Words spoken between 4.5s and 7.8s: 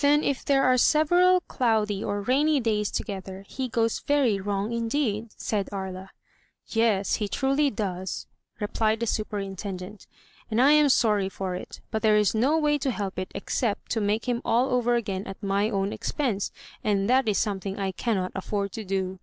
indeed,*' said Aria. "Yes, he truly